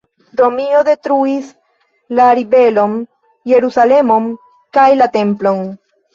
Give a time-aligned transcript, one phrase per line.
[0.39, 1.51] Romio detruis
[2.21, 2.97] la ribelon,
[3.53, 4.27] Jerusalemon
[4.79, 5.63] kaj la Templon.